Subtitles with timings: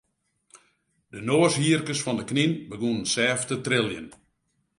[1.11, 4.07] De noashierkes fan de knyn begûnen sêft te triljen.